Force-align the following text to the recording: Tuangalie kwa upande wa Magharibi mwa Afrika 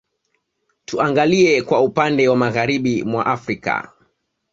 Tuangalie 0.85 1.61
kwa 1.61 1.81
upande 1.81 2.27
wa 2.27 2.35
Magharibi 2.35 3.03
mwa 3.03 3.25
Afrika 3.25 3.93